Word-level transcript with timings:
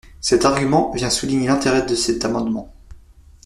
Cet 0.19 0.45
argument 0.45 0.91
vient 0.95 1.11
souligner 1.11 1.45
l’intérêt 1.49 1.85
de 1.85 1.93
cet 1.93 2.25
amendement. 2.25 2.73